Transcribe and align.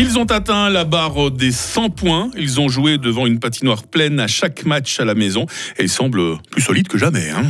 Ils 0.00 0.16
ont 0.16 0.26
atteint 0.26 0.70
la 0.70 0.84
barre 0.84 1.32
des 1.32 1.50
100 1.50 1.90
points. 1.90 2.30
Ils 2.38 2.60
ont 2.60 2.68
joué 2.68 2.98
devant 2.98 3.26
une 3.26 3.40
patinoire 3.40 3.82
pleine 3.82 4.20
à 4.20 4.28
chaque 4.28 4.64
match 4.64 5.00
à 5.00 5.04
la 5.04 5.16
maison 5.16 5.46
et 5.76 5.82
ils 5.82 5.88
semblent 5.88 6.38
plus 6.52 6.62
solides 6.62 6.86
que 6.86 6.96
jamais. 6.96 7.30
Hein. 7.30 7.42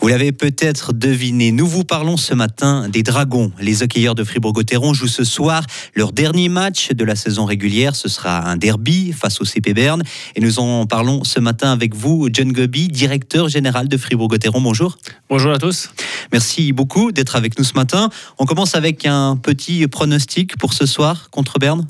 Vous 0.00 0.06
l'avez 0.06 0.30
peut-être 0.30 0.92
deviné, 0.92 1.50
nous 1.50 1.66
vous 1.66 1.82
parlons 1.82 2.16
ce 2.16 2.32
matin 2.32 2.88
des 2.88 3.02
Dragons. 3.02 3.50
Les 3.60 3.82
hockeyeurs 3.82 4.14
de 4.14 4.22
Fribourg-Gotteron 4.22 4.94
jouent 4.94 5.08
ce 5.08 5.24
soir 5.24 5.64
leur 5.96 6.12
dernier 6.12 6.48
match 6.48 6.92
de 6.92 7.04
la 7.04 7.16
saison 7.16 7.44
régulière. 7.44 7.96
Ce 7.96 8.08
sera 8.08 8.48
un 8.48 8.56
derby 8.56 9.12
face 9.12 9.40
au 9.40 9.44
CP 9.44 9.74
Berne. 9.74 10.04
Et 10.36 10.40
nous 10.40 10.60
en 10.60 10.86
parlons 10.86 11.24
ce 11.24 11.40
matin 11.40 11.72
avec 11.72 11.96
vous, 11.96 12.28
John 12.32 12.52
Gobi, 12.52 12.86
directeur 12.86 13.48
général 13.48 13.88
de 13.88 13.96
Fribourg-Gotteron. 13.96 14.60
Bonjour. 14.60 14.96
Bonjour 15.28 15.50
à 15.50 15.58
tous. 15.58 15.90
Merci 16.30 16.72
beaucoup 16.72 17.10
d'être 17.10 17.34
avec 17.34 17.58
nous 17.58 17.64
ce 17.64 17.74
matin. 17.74 18.10
On 18.38 18.46
commence 18.46 18.76
avec 18.76 19.06
un 19.06 19.36
petit 19.36 19.88
pronostic 19.88 20.56
pour 20.56 20.72
ce 20.72 20.86
soir 20.86 21.30
contre 21.32 21.58
Berne. 21.58 21.84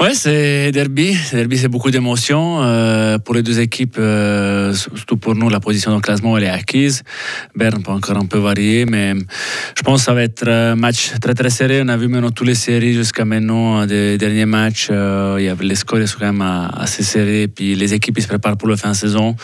Ouais, 0.00 0.14
c'est 0.14 0.72
derby. 0.72 1.16
Derby, 1.32 1.58
c'est 1.58 1.68
beaucoup 1.68 1.90
d'émotions 1.90 2.62
euh, 2.62 3.18
pour 3.18 3.34
les 3.34 3.42
deux 3.42 3.60
équipes. 3.60 3.96
Euh, 3.98 4.74
pour 5.22 5.34
nous, 5.34 5.48
la 5.48 5.60
position 5.60 5.94
le 5.94 6.00
classement 6.00 6.36
elle 6.36 6.44
est 6.44 6.48
acquise. 6.48 7.02
Berne 7.56 7.82
peut 7.82 7.92
encore 7.92 8.18
un 8.18 8.26
peu 8.26 8.38
varier, 8.38 8.84
mais 8.84 9.14
je 9.76 9.82
pense 9.82 10.00
que 10.00 10.04
ça 10.06 10.14
va 10.14 10.22
être 10.22 10.46
un 10.48 10.76
match 10.76 11.12
très 11.20 11.34
très 11.34 11.48
serré. 11.48 11.80
On 11.82 11.88
a 11.88 11.96
vu 11.96 12.08
maintenant 12.08 12.30
toutes 12.30 12.48
les 12.48 12.54
séries 12.54 12.92
jusqu'à 12.92 13.24
maintenant 13.24 13.86
des 13.86 14.18
derniers 14.18 14.46
matchs. 14.46 14.88
Euh, 14.90 15.36
il 15.38 15.44
y 15.44 15.48
avait 15.48 15.64
les 15.64 15.76
scores 15.76 16.06
sont 16.06 16.18
quand 16.18 16.32
même 16.32 16.68
assez 16.74 17.02
serrés. 17.02 17.48
Puis 17.48 17.74
les 17.74 17.94
équipes 17.94 18.18
ils 18.18 18.22
se 18.22 18.28
préparent 18.28 18.56
pour 18.56 18.68
la 18.68 18.76
fin 18.76 18.90
de 18.90 18.96
saison. 18.96 19.36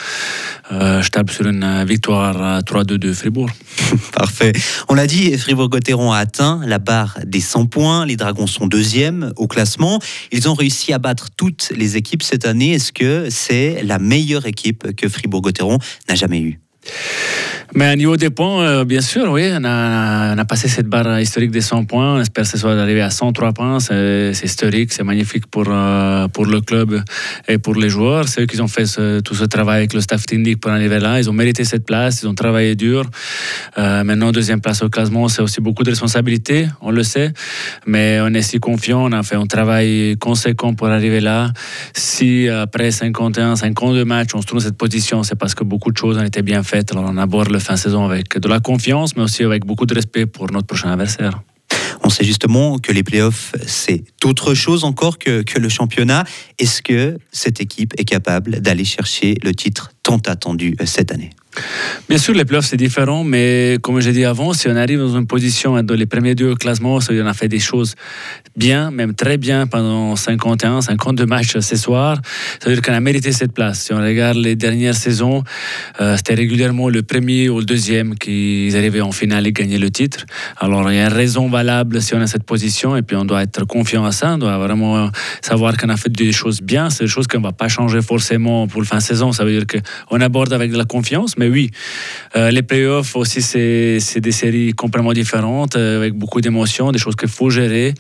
je 0.71 1.09
tape 1.09 1.31
sur 1.31 1.47
une 1.47 1.85
victoire 1.85 2.61
3-2 2.63 2.99
de 2.99 3.13
Fribourg. 3.13 3.51
Parfait. 4.13 4.53
On 4.89 4.95
l'a 4.95 5.07
dit, 5.07 5.37
Fribourg-Gotteron 5.37 6.13
a 6.13 6.19
atteint 6.19 6.61
la 6.67 6.79
barre 6.79 7.19
des 7.25 7.41
100 7.41 7.67
points. 7.67 8.07
Les 8.07 8.17
Dragons 8.17 8.47
sont 8.47 8.67
deuxième 8.67 9.33
au 9.37 9.47
classement. 9.47 10.01
Ils 10.33 10.49
ont 10.49 10.55
réussi 10.55 10.93
à 10.93 10.99
battre 10.99 11.29
toutes 11.37 11.73
les 11.77 11.97
équipes 11.97 12.23
cette 12.23 12.47
année. 12.47 12.73
Est-ce 12.73 12.93
que 12.93 13.29
c'est 13.31 13.83
la 13.83 13.99
meilleure 13.99 14.47
équipe 14.47 14.95
que 14.97 15.09
Fribourg-Gotteron 15.09 15.68
n'a 16.09 16.15
jamais 16.15 16.41
eue 16.41 16.61
mais 17.75 17.85
à 17.85 17.97
niveau 17.97 18.17
des 18.17 18.31
points, 18.31 18.63
euh, 18.63 18.85
bien 18.85 19.03
sûr, 19.03 19.31
oui, 19.31 19.51
on 19.53 19.65
a, 19.65 20.45
passé 20.45 20.69
cette 20.69 20.87
barre 20.87 21.21
historique 21.21 21.51
des 21.51 21.61
100 21.61 21.85
points. 21.85 22.15
On 22.15 22.21
espère 22.21 22.45
que 22.45 22.51
ce 22.51 22.57
soit 22.57 22.75
d'arriver 22.75 23.03
à 23.03 23.11
103 23.11 23.53
points. 23.53 23.79
C'est 23.81 24.33
historique, 24.43 24.93
c'est 24.93 25.05
magnifique 25.05 25.47
pour, 25.47 25.67
euh, 25.69 26.27
pour 26.29 26.47
le 26.47 26.63
club 26.63 27.03
et 27.47 27.59
pour 27.59 27.75
les 27.75 27.91
joueurs. 27.91 28.27
C'est 28.29 28.43
eux 28.43 28.47
qui 28.47 28.59
ont 28.63 28.69
fait 28.69 28.87
tout 29.23 29.35
ce 29.35 29.45
travail 29.45 29.79
avec 29.79 29.93
le 29.93 30.01
staff 30.01 30.25
technique 30.25 30.61
pour 30.61 30.71
arriver 30.71 30.99
là. 30.99 31.19
Ils 31.19 31.29
ont 31.29 31.35
mérité 31.35 31.65
cette 31.65 31.85
place, 31.85 32.23
ils 32.23 32.29
ont 32.29 32.35
travaillé 32.35 32.75
dur. 32.75 33.05
Euh, 33.77 34.03
maintenant, 34.05 34.33
deuxième 34.33 34.63
place 34.63 34.83
au 34.83 34.89
classement, 34.89 35.29
c'est 35.29 35.43
aussi 35.43 35.61
beaucoup 35.61 35.83
de 35.83 35.91
responsabilités, 35.91 36.69
on 36.81 36.91
le 36.91 37.03
sait. 37.03 37.33
Mais 37.87 38.19
on 38.23 38.33
est 38.33 38.43
si 38.43 38.61
confiant, 38.61 39.05
on 39.05 39.13
a 39.13 39.23
fait 39.23 39.37
un 39.37 39.47
travail 39.47 40.17
conséquent 40.19 40.73
pour 40.73 40.89
arriver 40.89 41.21
là. 41.21 41.53
Si 41.95 42.49
après 42.49 42.91
51, 42.91 43.57
52 43.57 44.07
matchs, 44.07 44.31
on 44.35 44.41
se 44.41 44.47
trouve 44.47 44.61
dans 44.61 44.65
cette 44.65 44.79
position, 44.79 45.23
c'est 45.23 45.39
parce 45.39 45.55
que 45.55 45.65
beaucoup 45.65 45.93
de 45.93 45.99
choses 45.99 46.17
ont 46.17 46.25
été 46.25 46.41
bien 46.41 46.63
faites. 46.63 46.93
Alors 46.93 47.05
on 47.07 47.19
aborde 47.19 47.51
le 47.51 47.58
fin 47.61 47.75
de 47.75 47.79
saison 47.79 48.05
avec 48.05 48.39
de 48.39 48.49
la 48.49 48.61
confiance, 48.61 49.17
mais 49.17 49.23
aussi 49.23 49.43
avec 49.43 49.65
beaucoup 49.65 49.87
de 49.87 49.95
respect 49.95 50.27
pour 50.27 50.51
notre 50.51 50.67
prochain 50.67 50.91
adversaire. 50.91 51.43
On 52.05 52.11
sait 52.11 52.25
justement 52.25 52.79
que 52.79 52.93
les 52.93 53.03
playoffs, 53.03 53.53
c'est 53.67 54.03
autre 54.25 54.55
chose 54.55 54.85
encore 54.85 55.19
que, 55.19 55.43
que 55.43 55.59
le 55.59 55.69
championnat. 55.69 56.25
Est-ce 56.59 56.81
que 56.81 57.19
cette 57.33 57.61
équipe 57.61 57.93
est 57.99 58.05
capable 58.05 58.61
d'aller 58.61 58.85
chercher 58.85 59.37
le 59.43 59.55
titre 59.55 59.93
tant 60.03 60.19
attendu 60.27 60.77
euh, 60.81 60.87
cette 60.87 61.13
année? 61.13 61.31
Bien 62.09 62.19
sûr, 62.19 62.35
les 62.35 62.45
playoffs, 62.45 62.67
c'est 62.67 62.77
différent, 62.77 63.25
mais 63.25 63.77
comme 63.83 64.01
j'ai 64.01 64.13
dit 64.13 64.25
avant, 64.25 64.53
si 64.53 64.69
on 64.69 64.77
arrive 64.77 64.99
dans 64.99 65.17
une 65.17 65.27
position 65.27 65.83
dans 65.83 65.95
les 65.95 66.07
premiers 66.07 66.35
deux 66.35 66.55
classements, 66.55 66.99
on 67.11 67.27
a 67.27 67.35
fait 67.35 67.49
des 67.49 67.59
choses 67.59 67.95
bien, 68.57 68.91
même 68.91 69.15
très 69.15 69.37
bien 69.37 69.67
pendant 69.67 70.17
51, 70.17 70.83
52 70.83 71.27
matchs 71.27 71.59
ce 71.59 71.77
soir, 71.77 72.19
ça 72.61 72.69
veut 72.69 72.75
dire 72.75 72.83
qu'on 72.83 72.93
a 72.93 73.01
mérité 73.01 73.33
cette 73.33 73.53
place. 73.53 73.83
Si 73.83 73.93
on 73.93 73.99
regarde 73.99 74.37
les 74.39 74.57
dernières 74.57 74.95
saisons, 74.95 75.45
euh, 76.01 76.17
c'était 76.17 76.35
régulièrement 76.35 76.89
le 76.89 77.03
premier 77.03 77.49
ou 77.49 77.59
le 77.59 77.65
deuxième 77.65 78.15
qui 78.17 78.71
arrivaient 78.75 79.01
en 79.01 79.13
finale 79.13 79.47
et 79.47 79.53
gagnaient 79.53 79.79
le 79.79 79.91
titre. 79.91 80.27
Alors, 80.59 80.91
il 80.91 80.97
y 80.97 81.01
a 81.01 81.07
une 81.07 81.13
raison 81.13 81.49
valable 81.49 82.01
si 82.03 82.15
on 82.15 82.21
a 82.21 82.27
cette 82.27 82.45
position, 82.45 82.97
et 82.97 83.03
puis 83.03 83.17
on 83.17 83.25
doit 83.25 83.43
être 83.43 83.65
confiant 83.65 84.05
à 84.05 84.13
ça, 84.13 84.35
on 84.35 84.39
doit 84.39 84.59
vraiment 84.59 85.11
savoir 85.43 85.77
qu'on 85.77 85.89
a 85.89 85.97
fait 85.97 86.11
des 86.11 86.33
choses 86.33 86.61
bien, 86.61 86.91
c'est 86.91 87.05
des 87.05 87.11
choses 87.11 87.27
qu'on 87.27 87.39
ne 87.39 87.45
va 87.45 87.53
pas 87.53 87.69
changer 87.69 88.03
forcément 88.03 88.67
pour 88.67 88.81
le 88.81 88.87
fin 88.87 88.99
de 88.99 89.03
saison, 89.03 89.33
ça 89.33 89.45
veut 89.45 89.53
dire 89.53 89.67
qu'on 89.67 90.21
aborde 90.21 90.53
avec 90.53 90.73
de 90.73 90.79
la 90.79 90.85
confiance, 90.85 91.37
mais 91.37 91.48
oui, 91.49 91.71
euh, 92.37 92.51
les 92.51 92.63
playoffs 92.63 93.17
aussi, 93.17 93.43
c'est 93.43 94.21
des 94.21 94.33
séries 94.33 94.73
complètement 94.73 95.13
différentes, 95.13 95.77
euh, 95.77 95.97
avec 95.99 96.15
beaucoup 96.15 96.41
d'émotions, 96.41 96.93
des 96.93 96.99
choses 96.99 97.17
qu'il 97.17 97.29
faut 97.29 97.51
gérer. 97.51 97.95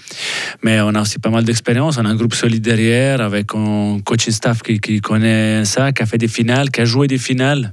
Mais 0.63 0.81
on 0.81 0.95
a 0.95 1.03
aussi 1.03 1.19
pas 1.19 1.31
mal 1.31 1.45
d'expérience. 1.45 1.99
On 1.99 2.05
a 2.05 2.09
un 2.09 2.17
groupe 2.17 2.35
solide 2.35 2.63
derrière, 2.63 3.21
avec 3.21 3.55
un 3.55 3.99
coaching 4.05 4.33
staff 4.33 4.63
qui, 4.63 5.01
connaît 5.01 5.65
ça, 5.65 5.93
qui 5.93 6.03
a 6.03 6.07
fait 6.07 6.19
des 6.19 6.29
finales, 6.29 6.71
qui 6.71 6.81
a 6.81 6.85
joué 6.85 7.07
des 7.07 7.19
finales. 7.19 7.73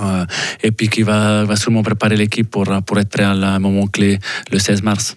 Euh, 0.00 0.24
et 0.62 0.70
puis 0.70 0.88
qui 0.88 1.02
va, 1.02 1.44
va 1.44 1.56
sûrement 1.56 1.82
préparer 1.82 2.16
l'équipe 2.16 2.48
pour, 2.48 2.66
pour 2.86 2.98
être 2.98 3.08
prêt 3.08 3.24
à 3.24 3.30
un 3.30 3.58
moment 3.58 3.86
clé 3.86 4.18
le 4.52 4.58
16 4.58 4.82
mars. 4.82 5.16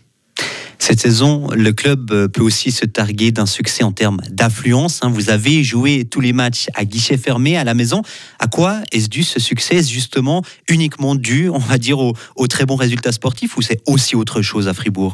Cette 0.82 1.00
saison, 1.00 1.48
le 1.56 1.74
club 1.74 2.10
euh, 2.12 2.28
peut 2.28 2.42
aussi 2.42 2.72
se 2.72 2.86
targuer 2.86 3.32
d'un 3.32 3.46
succès 3.46 3.84
en 3.84 3.92
termes 3.92 4.20
d'affluence. 4.32 5.02
Hein. 5.04 5.12
Vous 5.14 5.30
avez 5.30 5.64
joué 5.64 6.06
tous 6.06 6.22
les 6.22 6.34
matchs 6.34 6.70
à 6.74 6.86
guichet 6.86 7.18
fermé 7.18 7.56
à 7.56 7.64
la 7.64 7.76
maison. 7.76 8.02
À 8.40 8.48
quoi 8.48 8.78
est-ce 8.92 9.08
dû 9.08 9.22
ce 9.22 9.40
succès? 9.40 9.76
Est-ce 9.76 9.92
justement 9.92 10.42
uniquement 10.68 11.14
dû, 11.14 11.50
on 11.50 11.60
va 11.60 11.78
dire, 11.78 12.00
aux, 12.00 12.48
très 12.48 12.66
bons 12.66 12.78
résultats 12.78 13.12
sportifs 13.12 13.58
ou 13.58 13.62
c'est 13.62 13.80
aussi 13.86 14.16
autre 14.16 14.42
chose 14.42 14.68
à 14.68 14.74
Fribourg? 14.74 15.14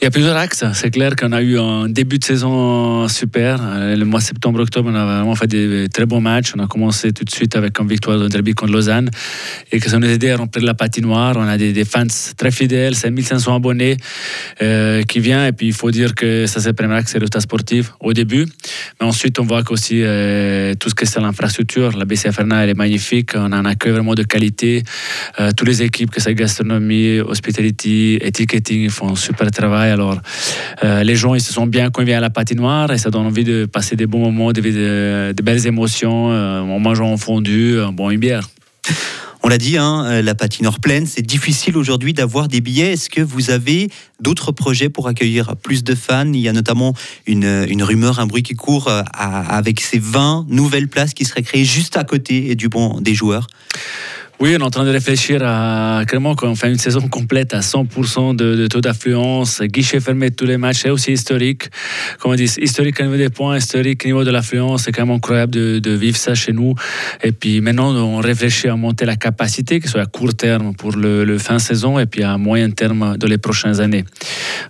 Il 0.00 0.04
y 0.04 0.06
a 0.06 0.10
plusieurs 0.10 0.36
axes. 0.36 0.64
C'est 0.72 0.90
clair 0.90 1.16
qu'on 1.16 1.32
a 1.32 1.42
eu 1.42 1.58
un 1.58 1.90
début 1.90 2.18
de 2.18 2.24
saison 2.24 3.08
super. 3.08 3.60
Euh, 3.62 3.94
le 3.94 4.06
mois 4.06 4.22
septembre-octobre, 4.22 4.88
on 4.90 4.94
a 4.94 5.04
vraiment 5.04 5.34
fait 5.34 5.48
des 5.48 5.88
très 5.92 6.06
bons 6.06 6.22
matchs. 6.22 6.54
On 6.56 6.60
a 6.60 6.66
commencé 6.66 7.12
tout 7.12 7.24
de 7.24 7.30
suite 7.30 7.56
avec 7.56 7.78
une 7.78 7.88
victoire 7.88 8.18
de 8.18 8.28
derby 8.28 8.54
contre 8.54 8.72
Lausanne 8.72 9.10
et 9.70 9.80
que 9.80 9.90
ça 9.90 9.98
nous 9.98 10.08
a 10.08 10.12
aidé 10.12 10.30
à 10.30 10.38
remplir 10.38 10.64
la 10.64 10.72
patinoire. 10.72 11.36
On 11.36 11.46
a 11.46 11.58
des, 11.58 11.84
fans 11.84 12.06
très 12.38 12.50
fidèles, 12.50 12.94
5500 12.94 13.54
abonnés. 13.54 13.98
Euh, 14.62 14.77
euh, 14.78 15.02
qui 15.02 15.20
vient. 15.20 15.46
Et 15.46 15.52
puis, 15.52 15.66
il 15.66 15.72
faut 15.72 15.90
dire 15.90 16.14
que 16.14 16.46
ça, 16.46 16.60
c'est 16.60 16.68
le 16.68 16.74
premier 16.74 16.94
axe, 16.94 17.12
c'est 17.12 17.18
le 17.18 17.22
résultat 17.22 17.40
sportif 17.40 17.92
au 18.00 18.12
début. 18.12 18.46
Mais 19.00 19.06
ensuite, 19.06 19.38
on 19.40 19.44
voit 19.44 19.62
qu'aussi 19.62 20.02
euh, 20.02 20.74
tout 20.74 20.88
ce 20.88 20.94
que 20.94 21.06
c'est 21.06 21.20
l'infrastructure. 21.20 21.96
La 21.96 22.04
BCFRNA, 22.04 22.64
elle 22.64 22.70
est 22.70 22.74
magnifique. 22.74 23.30
On 23.34 23.52
a 23.52 23.56
un 23.56 23.64
accueil 23.64 23.92
vraiment 23.92 24.14
de 24.14 24.22
qualité. 24.22 24.82
Euh, 25.40 25.50
toutes 25.56 25.68
les 25.68 25.82
équipes, 25.82 26.10
que 26.10 26.20
c'est 26.20 26.34
gastronomie, 26.34 27.20
hospitality, 27.20 28.18
ticketing, 28.32 28.82
ils 28.84 28.90
font 28.90 29.10
un 29.10 29.16
super 29.16 29.50
travail. 29.50 29.90
Alors, 29.90 30.18
les 30.82 31.16
gens, 31.16 31.34
ils 31.34 31.40
se 31.40 31.52
sont 31.52 31.66
bien 31.66 31.90
viennent 31.98 32.18
à 32.18 32.20
la 32.20 32.30
patinoire 32.30 32.92
et 32.92 32.98
ça 32.98 33.10
donne 33.10 33.26
envie 33.26 33.44
de 33.44 33.66
passer 33.66 33.96
des 33.96 34.06
bons 34.06 34.20
moments, 34.20 34.52
de, 34.52 34.60
de, 34.60 35.42
belles 35.42 35.66
émotions 35.66 36.26
en 36.26 36.78
mangeant 36.78 37.12
un 37.12 37.16
fondu, 37.16 37.76
bon 37.92 38.10
une 38.10 38.20
bière. 38.20 38.48
On 39.42 39.48
l'a 39.48 39.58
dit, 39.58 39.76
hein, 39.76 40.04
euh, 40.06 40.22
la 40.22 40.34
patinoire 40.34 40.80
pleine, 40.80 41.06
c'est 41.06 41.22
difficile 41.22 41.76
aujourd'hui 41.76 42.12
d'avoir 42.12 42.48
des 42.48 42.60
billets. 42.60 42.92
Est-ce 42.92 43.08
que 43.08 43.20
vous 43.20 43.50
avez 43.50 43.88
d'autres 44.20 44.52
projets 44.52 44.88
pour 44.88 45.06
accueillir 45.06 45.56
plus 45.56 45.84
de 45.84 45.94
fans? 45.94 46.32
Il 46.32 46.40
y 46.40 46.48
a 46.48 46.52
notamment 46.52 46.94
une, 47.26 47.82
rumeur, 47.82 48.18
un 48.18 48.26
bruit 48.26 48.42
qui 48.42 48.54
court 48.54 48.88
euh, 48.88 49.02
avec 49.14 49.80
ces 49.80 49.98
20 49.98 50.46
nouvelles 50.48 50.88
places 50.88 51.14
qui 51.14 51.24
seraient 51.24 51.42
créées 51.42 51.64
juste 51.64 51.96
à 51.96 52.04
côté 52.04 52.56
du 52.56 52.68
banc 52.68 53.00
des 53.00 53.14
joueurs. 53.14 53.46
Oui, 54.40 54.54
on 54.56 54.60
est 54.60 54.62
en 54.62 54.70
train 54.70 54.84
de 54.84 54.90
réfléchir 54.90 55.40
à 55.42 56.02
comment 56.08 56.36
on 56.42 56.54
fait 56.54 56.68
une 56.68 56.78
saison 56.78 57.08
complète 57.08 57.54
à 57.54 57.58
100% 57.58 58.36
de, 58.36 58.68
taux 58.68 58.80
d'affluence, 58.80 59.60
guichet 59.62 59.98
fermé 59.98 60.30
de 60.30 60.36
tous 60.36 60.44
les 60.44 60.56
matchs, 60.56 60.82
c'est 60.82 60.90
aussi 60.90 61.10
historique. 61.10 61.64
Comme 62.20 62.30
on 62.30 62.34
dit, 62.36 62.44
historique 62.44 63.00
au 63.00 63.02
niveau 63.02 63.16
des 63.16 63.30
points, 63.30 63.56
historique 63.56 64.02
au 64.04 64.06
niveau 64.06 64.22
de 64.22 64.30
l'affluence, 64.30 64.84
c'est 64.84 64.92
quand 64.92 65.04
même 65.04 65.16
incroyable 65.16 65.50
de, 65.52 65.90
vivre 65.90 66.16
ça 66.16 66.36
chez 66.36 66.52
nous. 66.52 66.76
Et 67.20 67.32
puis 67.32 67.60
maintenant, 67.60 67.92
on 67.96 68.18
réfléchit 68.18 68.68
à 68.68 68.76
monter 68.76 69.06
la 69.06 69.16
capacité, 69.16 69.80
que 69.80 69.86
ce 69.86 69.92
soit 69.92 70.02
à 70.02 70.06
court 70.06 70.34
terme 70.34 70.72
pour 70.72 70.92
le, 70.92 71.36
fin 71.38 71.58
saison 71.58 71.98
et 71.98 72.06
puis 72.06 72.22
à 72.22 72.38
moyen 72.38 72.70
terme 72.70 73.16
dans 73.16 73.26
les 73.26 73.38
prochaines 73.38 73.80
années. 73.80 74.04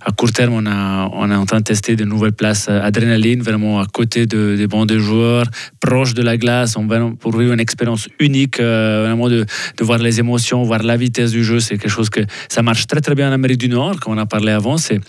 À 0.03 0.11
court 0.11 0.31
terme, 0.31 0.53
on 0.53 1.31
est 1.31 1.35
en 1.35 1.45
train 1.45 1.59
de 1.59 1.63
tester 1.63 1.95
de 1.95 2.05
nouvelles 2.05 2.33
places 2.33 2.69
adrénaline, 2.69 3.43
vraiment 3.43 3.79
à 3.79 3.85
côté 3.85 4.25
des 4.25 4.65
bancs 4.65 4.87
de 4.87 4.97
joueurs, 4.97 5.45
proche 5.79 6.15
de 6.15 6.23
la 6.23 6.37
glace, 6.37 6.75
on 6.75 6.87
va 6.87 6.99
pour 7.19 7.37
vivre 7.37 7.53
une 7.53 7.59
expérience 7.59 8.07
unique, 8.19 8.59
euh, 8.59 9.05
vraiment 9.05 9.29
de 9.29 9.45
de 9.77 9.83
voir 9.83 9.99
les 9.99 10.19
émotions, 10.19 10.63
voir 10.63 10.83
la 10.83 10.97
vitesse 10.97 11.31
du 11.31 11.43
jeu. 11.43 11.59
C'est 11.59 11.77
quelque 11.77 11.91
chose 11.91 12.09
que 12.09 12.21
ça 12.49 12.61
marche 12.61 12.87
très 12.87 13.01
très 13.01 13.15
bien 13.15 13.29
en 13.29 13.33
Amérique 13.33 13.59
du 13.59 13.69
Nord, 13.69 13.99
comme 13.99 14.13
on 14.13 14.17
a 14.17 14.25
parlé 14.25 14.51
avant. 14.51 14.77
C'est 14.77 14.99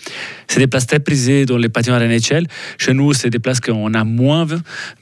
des 0.55 0.67
places 0.67 0.87
très 0.87 0.99
prisées 0.99 1.45
dans 1.45 1.57
les 1.57 1.69
patinoires 1.69 2.01
NHL. 2.01 2.45
Chez 2.77 2.93
nous, 2.93 3.13
c'est 3.13 3.29
des 3.29 3.39
places 3.39 3.59
qu'on 3.59 3.93
a 3.93 4.03
moins, 4.03 4.45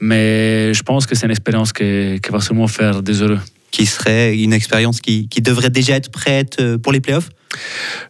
mais 0.00 0.72
je 0.74 0.82
pense 0.82 1.06
que 1.06 1.14
c'est 1.14 1.26
une 1.26 1.32
expérience 1.32 1.72
qui, 1.72 2.20
qui 2.22 2.30
va 2.30 2.40
sûrement 2.40 2.68
faire 2.68 3.02
des 3.02 3.22
heureux. 3.22 3.40
Qui 3.70 3.86
serait 3.86 4.36
une 4.36 4.52
expérience 4.52 5.00
qui, 5.00 5.28
qui 5.28 5.42
devrait 5.42 5.70
déjà 5.70 5.94
être 5.94 6.10
prête 6.10 6.56
euh, 6.60 6.76
pour 6.76 6.92
les 6.92 7.00
playoffs? 7.00 7.28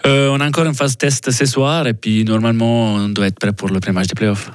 Euh, 0.06 0.28
On 0.28 0.40
a 0.40 0.46
encore 0.46 0.64
une 0.64 0.74
phase 0.74 0.96
test 0.96 1.30
ce 1.30 1.46
soir 1.46 1.86
et 1.86 1.94
puis 1.94 2.24
normalement 2.24 2.94
on 2.94 3.08
doit 3.08 3.26
être 3.26 3.38
prêt 3.38 3.52
pour 3.52 3.68
le 3.68 3.80
premier 3.80 3.94
match 3.94 4.06
des 4.06 4.14
playoffs. 4.14 4.50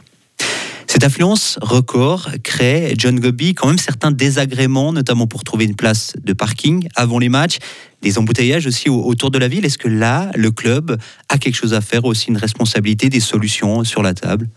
Cette 0.95 1.03
affluence 1.03 1.59
record 1.61 2.29
crée, 2.41 2.93
John 2.97 3.19
Gobi, 3.19 3.53
quand 3.53 3.67
même 3.67 3.77
certains 3.77 4.11
désagréments, 4.11 4.93
notamment 4.93 5.27
pour 5.27 5.43
trouver 5.43 5.65
une 5.65 5.75
place 5.75 6.13
de 6.23 6.31
parking 6.31 6.87
avant 6.95 7.19
les 7.19 7.27
matchs, 7.27 7.57
des 8.01 8.17
embouteillages 8.17 8.65
aussi 8.65 8.87
autour 8.87 9.29
de 9.29 9.37
la 9.37 9.49
ville. 9.49 9.65
Est-ce 9.65 9.77
que 9.77 9.89
là, 9.89 10.31
le 10.35 10.51
club 10.51 10.97
a 11.27 11.37
quelque 11.37 11.55
chose 11.55 11.73
à 11.73 11.81
faire, 11.81 12.05
aussi 12.05 12.29
une 12.29 12.37
responsabilité, 12.37 13.09
des 13.09 13.19
solutions 13.19 13.83
sur 13.83 14.03
la 14.03 14.13
table? 14.13 14.47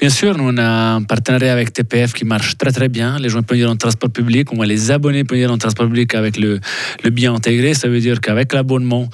Bien 0.00 0.10
sûr, 0.10 0.36
nous 0.36 0.44
on 0.48 0.56
a 0.58 0.94
un 0.94 1.02
partenariat 1.02 1.52
avec 1.52 1.72
TPF 1.72 2.12
qui 2.12 2.24
marche 2.24 2.56
très 2.56 2.72
très 2.72 2.88
bien. 2.88 3.18
Les 3.18 3.28
gens 3.28 3.42
peuvent 3.42 3.56
venir 3.56 3.70
en 3.70 3.76
transport 3.76 4.10
public, 4.10 4.52
on 4.52 4.62
les 4.62 4.90
abonnés 4.90 5.24
peuvent 5.24 5.38
venir 5.38 5.52
en 5.52 5.58
transport 5.58 5.86
public 5.86 6.14
avec 6.14 6.36
le, 6.36 6.60
le 7.04 7.10
bien 7.10 7.34
intégré. 7.34 7.74
Ça 7.74 7.88
veut 7.88 8.00
dire 8.00 8.20
qu'avec 8.20 8.52
l'abonnement 8.52 9.08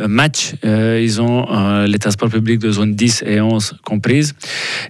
euh, 0.00 0.08
match, 0.08 0.54
euh, 0.64 1.00
ils 1.02 1.20
ont 1.20 1.46
euh, 1.50 1.86
les 1.86 1.98
transports 1.98 2.30
publics 2.30 2.60
de 2.60 2.70
zone 2.70 2.94
10 2.94 3.24
et 3.26 3.40
11 3.40 3.74
comprises. 3.84 4.34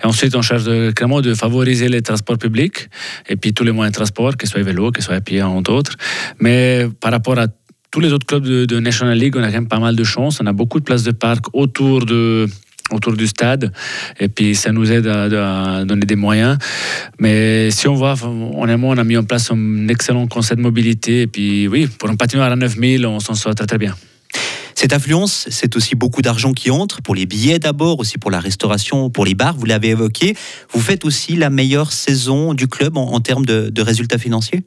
Et 0.02 0.06
ensuite, 0.06 0.34
on 0.34 0.42
cherche 0.42 0.64
de, 0.64 0.90
clairement 0.90 1.20
de 1.20 1.34
favoriser 1.34 1.88
les 1.88 2.02
transports 2.02 2.38
publics 2.38 2.88
et 3.28 3.36
puis 3.36 3.52
tous 3.52 3.64
les 3.64 3.72
moyens 3.72 3.92
de 3.92 3.96
transport, 3.96 4.36
que 4.36 4.46
ce 4.46 4.52
soit 4.52 4.62
vélo, 4.62 4.90
que 4.90 5.00
ce 5.00 5.06
soit 5.08 5.20
pied, 5.20 5.42
entre 5.42 5.72
autres. 5.72 5.96
Mais 6.40 6.86
par 7.00 7.12
rapport 7.12 7.38
à 7.38 7.46
tous 7.90 8.00
les 8.00 8.12
autres 8.12 8.26
clubs 8.26 8.44
de, 8.44 8.64
de 8.64 8.80
National 8.80 9.16
League, 9.16 9.34
on 9.36 9.42
a 9.42 9.46
quand 9.46 9.52
même 9.52 9.68
pas 9.68 9.78
mal 9.78 9.96
de 9.96 10.04
chance. 10.04 10.40
On 10.42 10.46
a 10.46 10.52
beaucoup 10.52 10.78
de 10.78 10.84
places 10.84 11.04
de 11.04 11.12
parc 11.12 11.46
autour 11.54 12.04
de 12.04 12.46
autour 12.90 13.14
du 13.14 13.26
stade. 13.26 13.72
Et 14.18 14.28
puis, 14.28 14.54
ça 14.54 14.72
nous 14.72 14.90
aide 14.90 15.06
à, 15.06 15.84
donner 15.84 16.06
des 16.06 16.16
moyens. 16.16 16.58
Mais 17.18 17.70
si 17.70 17.88
on 17.88 17.94
voit, 17.94 18.14
honnêtement, 18.22 18.90
on 18.90 18.98
a 18.98 19.04
mis 19.04 19.16
en 19.16 19.24
place 19.24 19.50
un 19.50 19.88
excellent 19.88 20.26
concept 20.26 20.58
de 20.58 20.62
mobilité. 20.62 21.22
Et 21.22 21.26
puis, 21.26 21.68
oui, 21.68 21.86
pour 21.86 22.10
un 22.10 22.16
patinoire 22.16 22.50
à 22.50 22.56
9000, 22.56 23.06
on 23.06 23.20
s'en 23.20 23.34
sort 23.34 23.54
très, 23.54 23.66
très 23.66 23.78
bien. 23.78 23.94
Cette 24.74 24.92
affluence, 24.92 25.48
c'est 25.50 25.74
aussi 25.74 25.96
beaucoup 25.96 26.22
d'argent 26.22 26.52
qui 26.52 26.70
entre 26.70 27.02
pour 27.02 27.16
les 27.16 27.26
billets 27.26 27.58
d'abord, 27.58 27.98
aussi 27.98 28.16
pour 28.16 28.30
la 28.30 28.38
restauration, 28.38 29.10
pour 29.10 29.24
les 29.24 29.34
bars, 29.34 29.56
vous 29.56 29.66
l'avez 29.66 29.88
évoqué. 29.88 30.36
Vous 30.72 30.80
faites 30.80 31.04
aussi 31.04 31.34
la 31.34 31.50
meilleure 31.50 31.90
saison 31.90 32.54
du 32.54 32.68
club 32.68 32.96
en, 32.96 33.18
termes 33.18 33.44
de 33.44 33.82
résultats 33.82 34.18
financiers? 34.18 34.62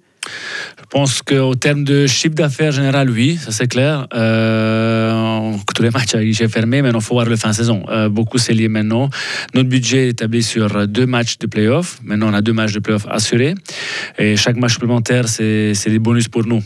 Je 0.79 0.85
pense 0.89 1.21
qu'au 1.21 1.55
terme 1.55 1.83
de 1.83 2.07
chiffre 2.07 2.35
d'affaires 2.35 2.71
général, 2.71 3.09
oui, 3.09 3.37
ça 3.37 3.51
c'est 3.51 3.67
clair. 3.67 4.07
Euh, 4.13 5.53
tous 5.75 5.83
les 5.83 5.89
matchs 5.89 6.15
à 6.15 6.23
guichet 6.23 6.47
fermé, 6.47 6.81
mais 6.81 6.89
il 6.93 7.01
faut 7.01 7.15
voir 7.15 7.25
le 7.25 7.35
fin 7.35 7.53
saison. 7.53 7.85
Euh, 7.89 8.09
beaucoup 8.09 8.37
c'est 8.37 8.53
lié 8.53 8.67
maintenant. 8.67 9.09
Notre 9.53 9.69
budget 9.69 10.07
est 10.07 10.09
établi 10.09 10.43
sur 10.43 10.87
deux 10.87 11.05
matchs 11.05 11.37
de 11.37 11.47
playoff. 11.47 11.99
Maintenant, 12.03 12.29
on 12.29 12.33
a 12.33 12.41
deux 12.41 12.53
matchs 12.53 12.73
de 12.73 12.79
playoff 12.79 13.05
assurés. 13.09 13.55
Et 14.17 14.35
chaque 14.35 14.57
match 14.57 14.73
supplémentaire, 14.73 15.27
c'est 15.27 15.73
des 15.87 15.99
bonus 15.99 16.27
pour 16.27 16.45
nous. 16.45 16.61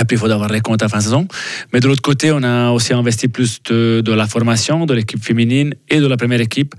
Et 0.00 0.04
puis, 0.04 0.16
il 0.16 0.18
faut 0.18 0.30
avoir 0.30 0.48
les 0.48 0.60
comptes 0.60 0.82
à 0.82 0.88
fin 0.88 0.98
de 0.98 1.02
saison. 1.02 1.28
Mais 1.72 1.80
de 1.80 1.86
l'autre 1.86 2.00
côté, 2.00 2.32
on 2.32 2.42
a 2.42 2.70
aussi 2.70 2.94
investi 2.94 3.28
plus 3.28 3.62
de, 3.64 4.12
la 4.12 4.26
formation 4.26 4.86
de 4.86 4.94
l'équipe 4.94 5.22
féminine 5.22 5.74
et 5.88 6.00
de 6.00 6.06
la 6.06 6.16
première 6.16 6.40
équipe 6.40 6.74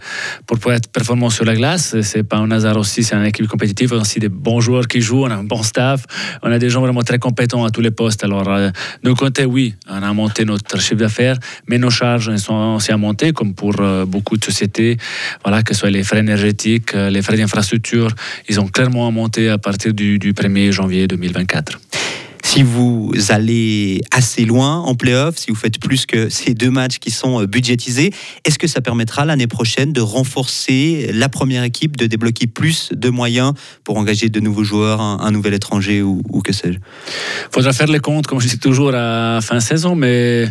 pour 0.48 0.57
pouvoir 0.57 0.77
être 0.77 0.92
performant 0.92 1.30
sur 1.30 1.45
la 1.45 1.56
glace. 1.56 1.95
C'est 2.01 2.24
pas 2.24 2.38
un 2.38 2.50
hasard 2.50 2.77
aussi, 2.77 3.04
c'est 3.04 3.15
une 3.15 3.25
équipe 3.25 3.48
compétitive. 3.48 3.94
On 3.94 3.98
a 3.98 4.01
aussi 4.01 4.19
des 4.19 4.30
bons 4.30 4.62
joueurs 4.62 4.88
qui 4.88 5.01
jouent, 5.01 5.25
on 5.25 5.31
a 5.31 5.36
un 5.36 5.44
bon 5.44 5.62
staff, 5.62 6.06
on 6.42 6.51
a 6.51 6.57
des 6.57 6.69
gens 6.69 6.81
vraiment 6.81 7.04
très 7.04 7.19
compétents 7.19 7.65
à 7.65 7.69
tous 7.69 7.81
les 7.81 7.92
postes. 7.92 8.24
Alors, 8.24 8.50
euh, 8.50 8.69
de 9.04 9.12
côté, 9.13 9.45
oui, 9.45 9.75
on 9.88 10.01
a 10.01 10.13
monté 10.13 10.44
notre 10.44 10.80
chiffre 10.80 10.95
d'affaires, 10.95 11.38
mais 11.68 11.77
nos 11.77 11.92
charges 11.92 12.30
elles 12.30 12.39
sont 12.39 12.75
aussi 12.75 12.92
à 12.92 12.98
monter, 12.98 13.31
comme 13.31 13.54
pour 13.54 13.75
euh, 13.80 14.06
beaucoup 14.06 14.38
de 14.38 14.44
sociétés. 14.44 14.98
Voilà, 15.44 15.62
que 15.62 15.74
ce 15.74 15.81
soit 15.81 15.92
les 15.92 16.04
frais 16.04 16.19
énergétiques, 16.19 16.95
euh, 16.95 17.12
les 17.12 17.21
frais 17.21 17.38
d'infrastructure, 17.38 18.10
ils 18.50 18.60
ont 18.60 18.68
clairement 18.68 19.12
monté 19.12 19.50
à 19.50 19.60
partir 19.60 19.94
du 19.94 20.18
1er 20.18 20.71
janvier 20.71 21.07
2024 21.07 21.80
si 22.53 22.61
vous 22.61 23.11
allez 23.29 24.01
assez 24.11 24.45
loin 24.45 24.77
en 24.77 24.94
playoff, 24.94 25.38
si 25.38 25.50
vous 25.50 25.57
faites 25.57 25.79
plus 25.79 26.05
que 26.05 26.29
ces 26.29 26.53
deux 26.53 26.69
matchs 26.69 27.00
qui 27.00 27.09
sont 27.09 27.41
euh, 27.41 27.47
budgétisés, 27.47 28.13
est-ce 28.45 28.59
que 28.59 28.67
ça 28.67 28.79
permettra 28.79 29.25
l'année 29.25 29.47
prochaine 29.47 29.91
de 29.91 30.01
renforcer 30.01 31.09
la 31.15 31.29
première 31.29 31.63
équipe, 31.63 31.97
de 31.97 32.05
débloquer 32.05 32.45
plus 32.45 32.89
de 32.91 33.09
moyens 33.09 33.53
pour 33.83 33.97
engager 33.97 34.29
de 34.29 34.39
nouveaux 34.39 34.63
joueurs, 34.63 35.01
un, 35.01 35.31
nouvel 35.31 35.55
étranger 35.55 36.03
ou, 36.03 36.21
que 36.44 36.53
sais-je? 36.53 36.77
Faudra 37.50 37.73
faire 37.73 37.88
les 37.88 37.97
comptes, 37.97 38.27
comme 38.27 38.39
je 38.39 38.47
dis 38.47 38.59
toujours, 38.59 38.94
à 38.94 39.39
fin 39.41 39.59
saison, 39.59 39.95
mais 39.95 40.47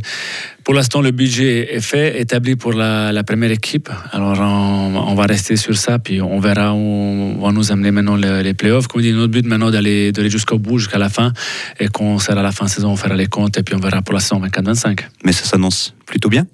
pour 0.64 0.74
l'instant, 0.74 1.00
le 1.00 1.10
budget 1.10 1.74
est 1.74 1.80
fait, 1.80 2.20
établi 2.20 2.56
pour 2.56 2.72
la, 2.72 3.22
première 3.24 3.50
équipe. 3.50 3.88
Alors, 4.12 4.38
on, 4.40 5.14
va 5.14 5.24
rester 5.24 5.56
sur 5.56 5.76
ça, 5.76 5.98
puis 5.98 6.20
on 6.20 6.38
verra 6.40 6.74
où 6.74 6.78
on 6.78 7.40
va 7.40 7.52
nous 7.52 7.72
amener 7.72 7.90
maintenant 7.90 8.16
les, 8.16 8.54
playoffs. 8.54 8.86
Comme 8.86 9.02
dit, 9.02 9.12
notre 9.12 9.32
but 9.32 9.46
maintenant 9.46 9.70
d'aller 9.70 10.12
jusqu'au 10.28 10.58
bout, 10.58 10.78
jusqu'à 10.78 10.98
la 10.98 11.08
fin, 11.08 11.32
et 11.80 11.88
qu'on 11.88 12.18
sera 12.18 12.40
à 12.40 12.42
la 12.42 12.52
fin 12.52 12.66
de 12.66 12.70
saison, 12.70 12.90
on 12.90 12.96
fera 12.96 13.14
les 13.14 13.26
comptes, 13.26 13.58
et 13.58 13.62
puis 13.62 13.74
on 13.74 13.80
verra 13.80 14.02
pour 14.02 14.14
la 14.14 14.20
saison 14.20 14.40
24-25. 14.40 15.00
Mais 15.24 15.32
ça 15.32 15.44
s'annonce 15.44 15.94
plutôt 16.06 16.28
bien? 16.28 16.46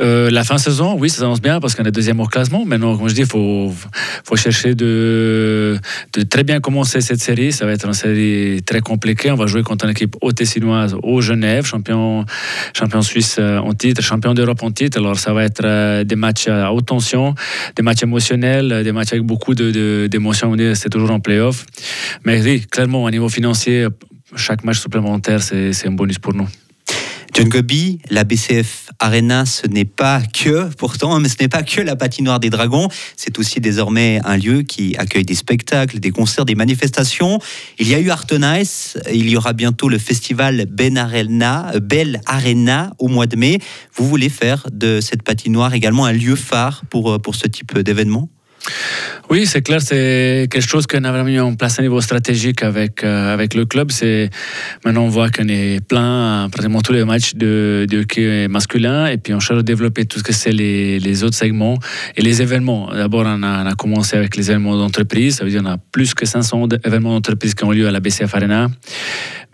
Euh, 0.00 0.30
la 0.30 0.44
fin 0.44 0.54
de 0.54 0.60
saison, 0.60 0.96
oui, 0.98 1.10
ça 1.10 1.18
s'annonce 1.18 1.42
bien 1.42 1.60
parce 1.60 1.74
qu'on 1.74 1.84
est 1.84 1.90
deuxième 1.90 2.20
au 2.20 2.26
classement. 2.26 2.64
Maintenant, 2.64 2.96
comme 2.96 3.08
je 3.08 3.14
dis, 3.14 3.22
il 3.22 3.26
faut, 3.26 3.70
chercher 4.36 4.74
de, 4.74 5.78
de 6.14 6.22
très 6.22 6.44
bien 6.44 6.60
commencer 6.60 7.00
cette 7.00 7.20
série. 7.20 7.52
Ça 7.52 7.66
va 7.66 7.72
être 7.72 7.86
une 7.86 7.92
série 7.92 8.62
très 8.62 8.80
compliquée. 8.80 9.30
On 9.30 9.36
va 9.36 9.46
jouer 9.46 9.62
contre 9.62 9.84
une 9.84 9.90
équipe 9.90 10.16
haute-tessinoise 10.20 10.96
au 11.02 11.20
Genève, 11.20 11.66
champion, 11.66 12.24
champion 12.74 13.02
suisse 13.02 13.36
euh, 13.38 13.58
en 13.58 13.74
titre, 13.74 14.02
champion 14.02 14.32
d'Europe 14.34 14.62
en 14.62 14.70
titre. 14.70 14.98
Alors, 14.98 15.18
ça 15.18 15.32
va 15.32 15.44
être 15.44 15.62
euh, 15.64 16.04
des 16.04 16.16
matchs 16.16 16.48
à 16.48 16.72
haute 16.72 16.86
tension, 16.86 17.34
des 17.76 17.82
matchs 17.82 18.02
émotionnels, 18.02 18.82
des 18.82 18.92
matchs 18.92 19.12
avec 19.12 19.24
beaucoup 19.24 19.54
d'émotions. 19.54 20.56
De, 20.56 20.72
C'est 20.74 20.88
toujours 20.88 21.10
en 21.10 21.20
playoff. 21.20 21.66
Mais 22.24 22.40
oui, 22.42 22.64
clairement, 22.70 23.04
au 23.04 23.10
niveau 23.10 23.28
financier, 23.28 23.86
chaque 24.36 24.64
match 24.64 24.78
supplémentaire, 24.78 25.42
c'est 25.42 25.86
un 25.86 25.92
bonus 25.92 26.18
pour 26.18 26.34
nous. 26.34 26.48
John 27.34 27.48
Gobi, 27.48 27.98
la 28.10 28.24
BCF 28.24 28.90
Arena, 28.98 29.46
ce 29.46 29.66
n'est 29.66 29.86
pas 29.86 30.20
que, 30.20 30.68
pourtant, 30.74 31.18
mais 31.18 31.30
ce 31.30 31.36
n'est 31.40 31.48
pas 31.48 31.62
que 31.62 31.80
la 31.80 31.96
patinoire 31.96 32.40
des 32.40 32.50
Dragons, 32.50 32.88
c'est 33.16 33.38
aussi 33.38 33.58
désormais 33.58 34.20
un 34.24 34.36
lieu 34.36 34.60
qui 34.60 34.94
accueille 34.98 35.24
des 35.24 35.34
spectacles, 35.34 35.98
des 35.98 36.10
concerts, 36.10 36.44
des 36.44 36.54
manifestations. 36.54 37.38
Il 37.78 37.88
y 37.88 37.94
a 37.94 38.00
eu 38.00 38.10
Artenice, 38.10 38.98
il 39.10 39.30
y 39.30 39.36
aura 39.38 39.54
bientôt 39.54 39.88
le 39.88 39.98
festival 39.98 40.66
Ben 40.68 40.98
Arena, 40.98 41.72
Belle 41.80 42.20
Arena 42.26 42.92
au 42.98 43.08
mois 43.08 43.26
de 43.26 43.36
mai. 43.36 43.60
Vous 43.94 44.06
voulez 44.06 44.28
faire 44.28 44.66
de 44.70 45.00
cette 45.00 45.22
patinoire 45.22 45.72
également 45.72 46.04
un 46.04 46.12
lieu 46.12 46.36
phare 46.36 46.82
pour, 46.90 47.18
pour 47.22 47.34
ce 47.34 47.48
type 47.48 47.78
d'événement? 47.78 48.28
Oui, 49.30 49.46
c'est 49.46 49.62
clair, 49.62 49.80
c'est 49.80 50.46
quelque 50.50 50.68
chose 50.68 50.86
qu'on 50.86 51.04
a 51.04 51.10
vraiment 51.10 51.24
mis 51.24 51.40
en 51.40 51.54
place 51.54 51.78
à 51.78 51.82
niveau 51.82 52.00
stratégique 52.00 52.62
avec, 52.62 53.02
euh, 53.02 53.32
avec 53.32 53.54
le 53.54 53.64
club. 53.64 53.90
Maintenant, 54.84 55.04
on 55.04 55.08
voit 55.08 55.30
qu'on 55.30 55.48
est 55.48 55.80
plein 55.86 56.48
pratiquement 56.50 56.82
tous 56.82 56.92
les 56.92 57.04
matchs 57.04 57.34
de, 57.34 57.86
de 57.88 58.00
hockey 58.00 58.48
masculin 58.48 59.06
et 59.06 59.16
puis 59.16 59.32
on 59.32 59.40
cherche 59.40 59.60
à 59.60 59.62
développer 59.62 60.04
tout 60.04 60.18
ce 60.18 60.24
que 60.24 60.32
c'est 60.32 60.52
les, 60.52 60.98
les, 60.98 61.24
autres 61.24 61.36
segments 61.36 61.78
et 62.16 62.22
les 62.22 62.42
événements. 62.42 62.90
D'abord, 62.92 63.24
on 63.26 63.42
a, 63.42 63.70
on 63.70 63.74
commencé 63.74 64.16
avec 64.16 64.36
les 64.36 64.50
événements 64.50 64.76
d'entreprise, 64.76 65.36
ça 65.36 65.44
veut 65.44 65.50
dire 65.50 65.62
qu'on 65.62 65.70
a 65.70 65.78
plus 65.78 66.14
que 66.14 66.26
500 66.26 66.68
événements 66.84 67.14
d'entreprise 67.14 67.54
qui 67.54 67.64
ont 67.64 67.70
lieu 67.70 67.88
à 67.88 67.90
la 67.90 68.00
BCF 68.00 68.34
Arena. 68.34 68.68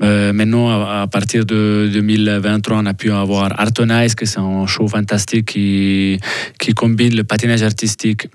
Euh, 0.03 0.33
maintenant, 0.33 0.71
à, 0.71 1.07
partir 1.07 1.45
de 1.45 1.89
2023, 1.93 2.79
on 2.79 2.87
a 2.87 2.95
pu 2.95 3.11
avoir 3.11 3.61
Artonize, 3.61 4.15
que 4.15 4.27
c'est 4.27 4.39
un 4.39 4.67
show 4.67 4.87
fantastique 4.87 5.47
qui, 5.47 6.19
qui 6.59 6.73
combine 6.73 7.15
le 7.17 7.25
patinage 7.25 7.63
artistique 7.63 8.29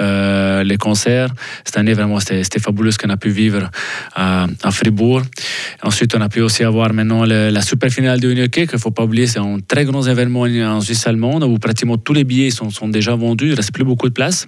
euh, 0.00 0.62
les 0.62 0.76
concerts. 0.76 1.30
Cette 1.64 1.76
année, 1.76 1.94
vraiment, 1.94 2.18
c'était 2.20 2.60
fabuleux 2.60 2.90
ce 2.90 2.98
qu'on 2.98 3.10
a 3.10 3.16
pu 3.16 3.30
vivre 3.30 3.70
à, 4.14 4.46
Fribourg. 4.70 5.22
Ensuite, 5.82 6.14
on 6.14 6.20
a 6.20 6.28
pu 6.28 6.40
aussi 6.40 6.64
avoir 6.64 6.92
maintenant 6.92 7.24
la 7.24 7.60
super 7.62 7.90
finale 7.90 8.20
de 8.20 8.28
Hockey, 8.42 8.66
qu'il 8.66 8.76
ne 8.76 8.80
faut 8.80 8.90
pas 8.90 9.04
oublier, 9.04 9.26
c'est 9.26 9.38
un 9.38 9.58
très 9.66 9.84
grand 9.84 10.02
événement 10.06 10.42
en 10.42 10.80
Suisse 10.80 11.06
allemande 11.06 11.44
où 11.44 11.58
pratiquement 11.58 11.98
tous 11.98 12.12
les 12.12 12.24
billets 12.24 12.50
sont, 12.50 12.88
déjà 12.88 13.14
vendus, 13.14 13.46
il 13.46 13.50
ne 13.50 13.56
reste 13.56 13.72
plus 13.72 13.84
beaucoup 13.84 14.08
de 14.08 14.14
place. 14.14 14.46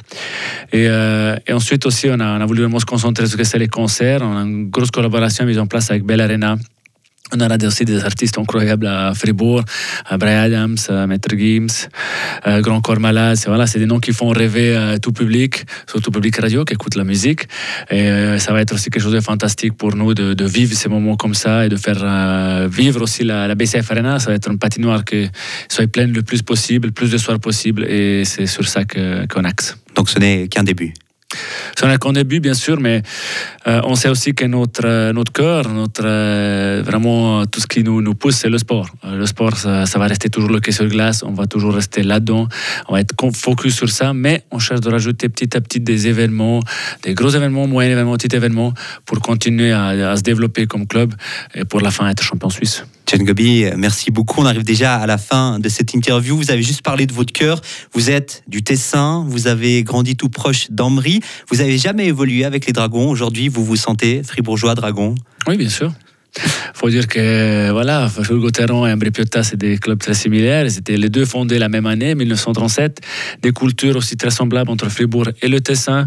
Et, 0.73 0.87
euh, 0.89 1.37
et 1.47 1.53
ensuite 1.53 1.87
aussi, 1.87 2.09
on 2.11 2.21
a, 2.21 2.39
on 2.39 2.41
a, 2.41 2.47
voulu 2.47 2.63
vraiment 2.63 2.79
se 2.79 2.85
concentrer 2.85 3.27
sur 3.27 3.33
ce 3.33 3.37
que 3.37 3.45
c'est 3.45 3.59
les 3.59 3.69
concerts. 3.69 4.21
On 4.23 4.37
a 4.37 4.43
une 4.43 4.71
grosse 4.71 4.91
collaboration 4.91 5.45
mise 5.47 5.59
en 5.59 5.67
place 5.67 5.91
avec 5.91 6.05
Bell 6.05 6.21
Arena 6.21 6.57
on 7.37 7.41
a 7.41 7.67
aussi 7.67 7.85
des 7.85 8.05
artistes 8.05 8.39
incroyables 8.39 8.87
à 8.87 9.13
Fribourg, 9.15 9.63
à 10.07 10.17
Brian 10.19 10.43
Adams, 10.43 10.77
à 10.89 11.07
Maître 11.07 11.35
Gims, 11.37 11.89
à 12.43 12.61
Grand 12.61 12.81
Corps 12.81 13.01
Malade. 13.01 13.39
Voilà, 13.47 13.67
c'est 13.67 13.79
des 13.79 13.87
noms 13.87 14.01
qui 14.01 14.13
font 14.13 14.29
rêver 14.29 14.77
à 14.77 14.99
tout 14.99 15.13
public, 15.13 15.65
surtout 15.89 16.11
public 16.11 16.37
radio 16.37 16.65
qui 16.65 16.75
écoute 16.75 16.95
la 16.97 17.05
musique. 17.05 17.43
Et 17.91 18.03
euh, 18.03 18.39
ça 18.39 18.53
va 18.53 18.61
être 18.61 18.75
aussi 18.75 18.91
quelque 18.91 19.03
chose 19.03 19.13
de 19.13 19.21
fantastique 19.21 19.77
pour 19.77 19.95
nous 19.97 20.15
de, 20.15 20.45
vivre 20.45 20.75
ces 20.75 20.89
moments 20.89 21.17
comme 21.17 21.35
ça 21.35 21.67
et 21.67 21.69
de 21.69 21.77
faire 21.77 22.01
euh, 22.03 22.69
vivre 22.71 23.03
aussi 23.03 23.25
la, 23.25 23.55
BCF 23.55 23.91
Arena. 23.91 24.19
Ça 24.19 24.31
va 24.31 24.37
être 24.37 24.51
une 24.51 24.59
patinoire 24.59 25.05
qui 25.05 25.29
soit 25.69 25.87
pleine 25.87 26.13
le 26.13 26.23
plus 26.23 26.43
possible, 26.43 26.89
le 26.89 26.93
plus 26.93 27.11
de 27.11 27.19
soirs 27.19 27.41
possible. 27.41 27.85
Et 27.85 28.25
c'est 28.25 28.47
sur 28.47 28.69
ça 28.69 28.85
qu'on 28.85 29.45
axe. 29.45 29.77
Donc 29.95 30.09
ce 30.09 30.19
n'est 30.19 30.49
qu'un 30.49 30.65
début. 30.65 30.93
C'est 31.77 31.87
un 31.87 32.13
début, 32.13 32.41
bien 32.41 32.55
sûr, 32.55 32.81
mais 32.81 33.03
euh, 33.67 33.81
on 33.85 33.95
sait 33.95 34.09
aussi 34.09 34.35
que 34.35 34.45
notre, 34.45 34.85
euh, 34.85 35.13
notre 35.13 35.33
cœur, 35.33 35.69
notre, 35.69 36.03
euh, 36.05 36.83
vraiment 36.85 37.45
tout 37.47 37.61
ce 37.61 37.67
qui 37.67 37.83
nous, 37.83 38.01
nous 38.03 38.15
pousse, 38.15 38.37
c'est 38.37 38.49
le 38.49 38.59
sport. 38.59 38.89
le 39.05 39.27
sport, 39.27 39.57
ça, 39.57 39.85
va 39.97 40.07
rester 40.07 40.29
toujours 40.29 40.51
le 40.51 40.61
quai 40.61 40.73
sur 40.73 40.87
glace, 40.87 41.23
on 41.23 41.33
va 41.33 41.47
toujours 41.47 41.75
rester 41.75 42.03
là-dedans, 42.03 42.49
on 42.89 42.95
va 42.95 43.01
être 43.01 43.15
focus 43.35 43.77
sur 43.77 43.89
ça, 43.89 44.13
mais 44.13 44.45
on 44.51 44.59
cherche 44.59 44.81
de 44.81 44.91
rajouter 44.91 45.29
petit 45.29 45.57
à 45.57 45.61
petit 45.61 45.81
des 45.81 46.09
événements, 46.09 46.61
des 47.03 47.15
gros 47.15 47.31
événements, 47.31 47.67
moyens 47.67 47.93
événements, 47.93 48.17
petits 48.17 48.37
événements, 48.37 48.73
pour 49.07 49.21
continuer 49.21 49.73
à 49.73 50.17
se 50.17 50.23
développer 50.23 50.67
comme 50.67 50.87
club 50.87 51.15
et 51.55 51.65
pour 51.65 51.81
la 51.81 51.91
fin 51.91 52.09
être 52.09 52.23
champion 52.23 52.51
suisse. 52.51 52.85
John 53.07 53.23
Gobi, 53.23 53.67
merci 53.77 54.11
beaucoup. 54.11 54.41
On 54.41 54.47
arrive 54.47 54.65
déjà 54.65 54.97
à 54.97 55.07
la 55.07 55.19
fin 55.19 55.59
de 55.59 55.69
cette 55.69 55.93
interview. 55.95 56.37
Vous 56.37 56.51
avez 56.51 56.63
juste 56.63 56.83
parlé 56.83 57.07
de 57.07 57.13
votre 57.13 57.33
cœur. 57.33 57.61
Vous 57.93 58.11
êtes 58.11 58.43
du 58.49 58.63
Tessin, 58.63 59.25
vous 59.29 59.47
avez 59.47 59.83
grandi 59.83 60.17
tout 60.17 60.31
proche 60.31 60.71
d'Ambry. 60.71 61.21
Vous 61.51 61.59
n'avez 61.59 61.77
jamais 61.79 62.07
évolué 62.07 62.45
avec 62.45 62.67
les 62.67 62.73
Dragons. 62.73 63.11
Aujourd'hui, 63.11 63.49
vous 63.49 63.65
vous 63.65 63.77
sentez 63.77 64.23
fribourgeois 64.23 64.75
dragon? 64.75 65.15
Oui, 65.47 65.57
bien 65.57 65.69
sûr 65.69 65.93
faut 66.75 66.91
dire 66.91 67.07
que 67.07 67.71
voilà, 67.71 68.09
Fribourg-Gotteron 68.09 68.87
et 68.87 68.93
Ambri 68.93 69.11
Piotta, 69.11 69.43
c'est 69.43 69.57
des 69.57 69.79
clubs 69.79 69.99
très 69.99 70.15
similaires. 70.15 70.67
Ils 70.67 70.79
étaient 70.79 70.97
les 70.97 71.09
deux 71.09 71.25
fondés 71.25 71.59
la 71.59 71.69
même 71.69 71.87
année, 71.87 72.15
1937. 72.15 73.01
Des 73.43 73.53
cultures 73.53 73.97
aussi 73.97 74.17
très 74.17 74.31
semblables 74.31 74.71
entre 74.71 74.89
Fribourg 74.89 75.29
et 75.41 75.49
le 75.49 75.61
Tessin. 75.61 76.07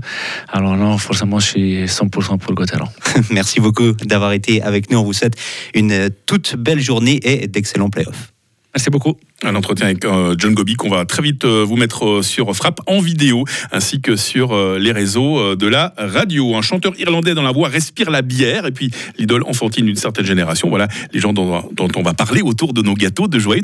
Alors 0.50 0.76
non, 0.76 0.98
forcément, 0.98 1.40
je 1.40 1.48
suis 1.48 1.86
100% 1.86 2.38
pour 2.40 2.54
Gotteron. 2.54 2.88
Merci 3.32 3.60
beaucoup 3.60 3.94
d'avoir 3.94 4.34
été 4.34 4.62
avec 4.62 4.90
nous. 4.90 4.98
On 4.98 5.04
vous 5.04 5.14
souhaite 5.14 5.36
une 5.74 6.10
toute 6.26 6.56
belle 6.56 6.80
journée 6.80 7.20
et 7.24 7.48
d'excellents 7.48 7.90
playoffs. 7.90 8.34
Merci 8.74 8.90
beaucoup. 8.90 9.18
Un 9.44 9.53
entretien 9.53 9.86
avec 9.86 10.03
euh, 10.03 10.34
John 10.36 10.56
Gobi 10.56 10.74
qu'on 10.74 10.89
va 10.89 11.06
très 11.06 11.22
vite 11.22 11.46
euh, 11.46 11.63
vous 11.63 11.75
mettre 11.75 12.08
euh, 12.08 12.22
sur 12.24 12.56
Frappe 12.56 12.82
en 12.88 13.00
vidéo 13.00 13.44
ainsi 13.72 14.01
que 14.01 14.15
sur 14.15 14.58
les 14.79 14.91
réseaux 14.91 15.56
de 15.56 15.67
la 15.67 15.94
radio. 15.98 16.56
Un 16.56 16.63
chanteur 16.63 16.94
irlandais 16.98 17.36
dans 17.36 17.44
la 17.44 17.51
voix 17.51 17.67
respire 17.67 18.10
la 18.10 18.24
bière 18.24 18.65
et 18.65 18.72
puis 18.72 18.89
l'idole 19.20 19.44
enfantine 19.44 19.86
d'une 19.86 19.96
certaine 19.96 20.25
génération. 20.25 20.70
Voilà 20.70 20.88
les 21.13 21.20
gens 21.20 21.34
dont, 21.34 21.63
dont 21.72 21.89
on 21.96 22.01
va 22.01 22.13
parler 22.13 22.41
autour 22.41 22.74
de 22.74 22.82
nos 22.82 22.96
gâteaux 22.96 23.27
de 23.27 23.38
joyeux 23.38 23.62